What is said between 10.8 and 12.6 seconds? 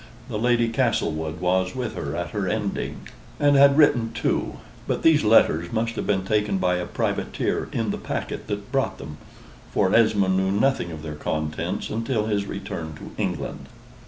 of their contents until his